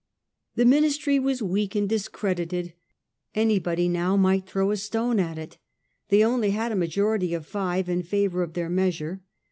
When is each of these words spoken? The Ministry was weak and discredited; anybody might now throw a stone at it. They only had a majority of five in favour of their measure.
The 0.55 0.65
Ministry 0.65 1.19
was 1.19 1.43
weak 1.43 1.75
and 1.75 1.87
discredited; 1.87 2.73
anybody 3.35 3.87
might 3.87 4.37
now 4.41 4.43
throw 4.43 4.71
a 4.71 4.77
stone 4.77 5.19
at 5.19 5.37
it. 5.37 5.59
They 6.09 6.23
only 6.23 6.49
had 6.49 6.71
a 6.71 6.75
majority 6.75 7.35
of 7.35 7.45
five 7.45 7.87
in 7.87 8.01
favour 8.01 8.41
of 8.41 8.53
their 8.53 8.71
measure. 8.71 9.21